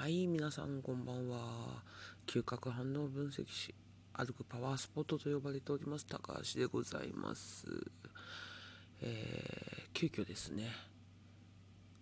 [0.00, 1.82] はい、皆さんこんばんは。
[2.26, 3.74] 嗅覚反応分析士、
[4.14, 7.66] 歩くパワースポットと呼ばれております、高橋でございます。
[9.02, 10.70] えー、急遽ですね、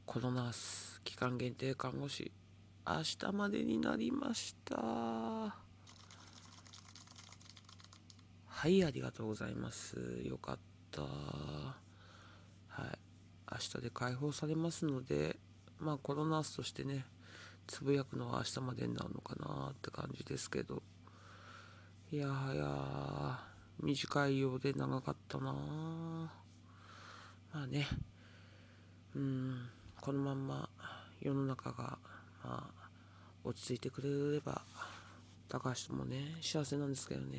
[0.06, 2.30] コロナース期間限定看護師、
[2.86, 4.76] 明日までになりました。
[4.76, 5.52] は
[8.68, 9.96] い、ありがとうございます。
[10.22, 10.58] よかっ
[10.92, 11.02] た。
[11.02, 12.98] はい。
[13.50, 15.36] 明日で解放されますので、
[15.80, 17.04] まあコロナースとしてね、
[17.68, 20.82] つぶやくのは明日までになるのかなって感じですけど、
[22.10, 23.38] いやはや、
[23.80, 26.30] 短いようで長かったなま
[27.52, 27.86] あね、
[29.14, 29.68] うん、
[30.00, 30.68] このまんま
[31.20, 31.98] 世の中が、
[32.42, 32.88] まあ、
[33.44, 34.62] 落ち着いてくれれば、
[35.48, 37.38] 高橋ともね、幸せなんですけどね。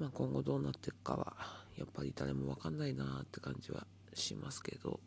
[0.00, 1.36] まあ今後どうなっていくかは、
[1.76, 4.98] やっぱり誰もわかんないなって感じはしますけど、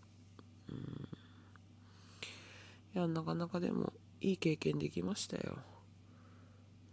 [2.95, 3.91] いや、なかなかでも
[4.21, 5.57] いい経験できましたよ。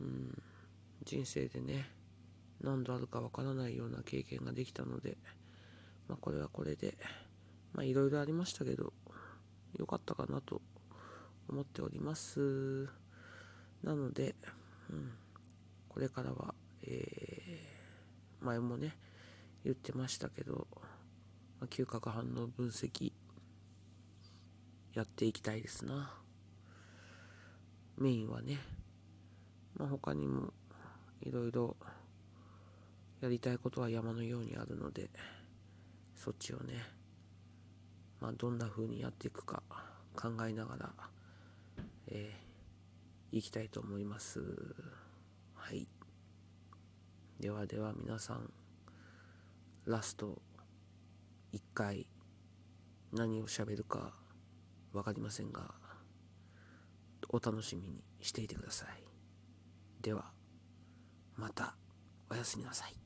[0.00, 0.42] うん。
[1.04, 1.88] 人生でね、
[2.60, 5.16] 何度あるかわからないような経験ができたので、
[6.08, 6.98] まあこれはこれで、
[7.72, 8.92] まあいろいろありましたけど、
[9.78, 10.60] 良かったかなと
[11.48, 12.88] 思っております。
[13.84, 14.34] なので、
[14.90, 15.12] うん。
[15.88, 18.96] これからは、えー、前もね、
[19.62, 20.66] 言ってましたけど、
[21.60, 23.12] まあ、嗅覚反応分析
[24.94, 26.14] やっていきたいですな。
[27.98, 28.58] メインはね、
[29.76, 30.52] まあ、他にも
[31.20, 31.76] いろいろ
[33.20, 35.08] やりたいことは山のようにあるので
[36.16, 36.74] そっちをね
[38.20, 39.62] まあどんな風にやっていくか
[40.14, 40.90] 考えながら
[42.08, 44.40] えー、いきたいと思います。
[45.54, 45.86] はい。
[47.40, 48.52] ではでは皆さん
[49.86, 50.40] ラスト
[51.54, 52.06] 1回
[53.12, 54.12] 何を喋るか
[54.92, 55.74] 分かりませんが
[57.28, 59.04] お楽しみにしていてください。
[60.02, 60.32] では
[61.36, 61.76] また
[62.30, 63.01] おやすみなさい。